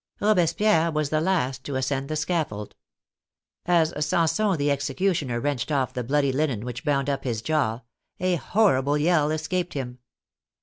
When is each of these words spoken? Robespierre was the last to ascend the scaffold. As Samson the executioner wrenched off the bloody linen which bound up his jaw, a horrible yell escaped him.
Robespierre 0.19 0.89
was 0.91 1.11
the 1.11 1.21
last 1.21 1.63
to 1.65 1.75
ascend 1.75 2.09
the 2.09 2.15
scaffold. 2.15 2.73
As 3.67 3.93
Samson 4.03 4.57
the 4.57 4.71
executioner 4.71 5.39
wrenched 5.39 5.71
off 5.71 5.93
the 5.93 6.03
bloody 6.03 6.31
linen 6.31 6.65
which 6.65 6.83
bound 6.83 7.07
up 7.07 7.23
his 7.23 7.43
jaw, 7.43 7.81
a 8.19 8.37
horrible 8.37 8.97
yell 8.97 9.29
escaped 9.29 9.75
him. 9.75 9.99